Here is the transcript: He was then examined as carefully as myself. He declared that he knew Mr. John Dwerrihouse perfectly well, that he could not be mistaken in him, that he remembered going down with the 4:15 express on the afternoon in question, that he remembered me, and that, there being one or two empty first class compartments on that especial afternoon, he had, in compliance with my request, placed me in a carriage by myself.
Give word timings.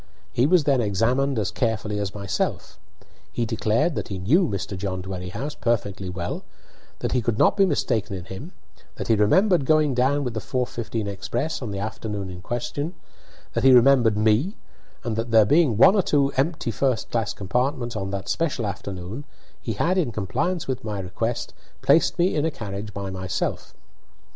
He 0.33 0.47
was 0.47 0.63
then 0.63 0.81
examined 0.81 1.37
as 1.37 1.51
carefully 1.51 1.99
as 1.99 2.15
myself. 2.15 2.79
He 3.31 3.45
declared 3.45 3.93
that 3.93 4.07
he 4.07 4.17
knew 4.17 4.47
Mr. 4.47 4.75
John 4.75 5.03
Dwerrihouse 5.03 5.53
perfectly 5.59 6.09
well, 6.09 6.43
that 7.01 7.11
he 7.11 7.21
could 7.21 7.37
not 7.37 7.55
be 7.55 7.67
mistaken 7.67 8.15
in 8.15 8.25
him, 8.25 8.51
that 8.95 9.09
he 9.09 9.15
remembered 9.15 9.63
going 9.63 9.93
down 9.93 10.23
with 10.23 10.33
the 10.33 10.39
4:15 10.39 11.05
express 11.07 11.61
on 11.61 11.69
the 11.69 11.77
afternoon 11.77 12.31
in 12.31 12.41
question, 12.41 12.95
that 13.53 13.63
he 13.63 13.73
remembered 13.73 14.17
me, 14.17 14.57
and 15.03 15.15
that, 15.17 15.29
there 15.29 15.45
being 15.45 15.77
one 15.77 15.93
or 15.93 16.01
two 16.01 16.31
empty 16.35 16.71
first 16.71 17.11
class 17.11 17.31
compartments 17.31 17.95
on 17.95 18.09
that 18.09 18.25
especial 18.25 18.65
afternoon, 18.65 19.23
he 19.61 19.73
had, 19.73 19.99
in 19.99 20.11
compliance 20.11 20.67
with 20.67 20.83
my 20.83 20.99
request, 20.99 21.53
placed 21.83 22.17
me 22.17 22.33
in 22.33 22.43
a 22.43 22.49
carriage 22.49 22.91
by 22.91 23.11
myself. 23.11 23.75